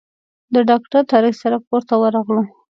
[0.53, 2.43] له ډاکټر طارق سره کور ته ورغلو.